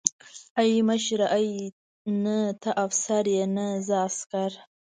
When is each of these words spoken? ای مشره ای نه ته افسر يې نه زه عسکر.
ای 0.61 0.71
مشره 0.87 1.27
ای 1.39 1.51
نه 2.23 2.37
ته 2.61 2.71
افسر 2.85 3.23
يې 3.35 3.43
نه 3.55 3.67
زه 3.87 3.95
عسکر. 4.07 4.51